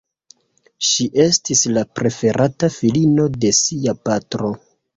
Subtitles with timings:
[0.91, 4.55] Ŝi estis la preferata filino de sia patro.